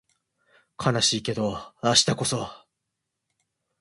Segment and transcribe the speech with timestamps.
[0.83, 2.49] 悲しいけど明日こそ